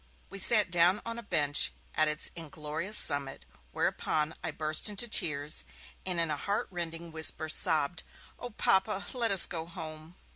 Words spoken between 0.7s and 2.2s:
down on a bench at